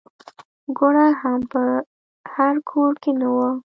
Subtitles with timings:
[0.77, 1.61] ګوړه هم په
[2.33, 3.49] هر کور کې نه وه.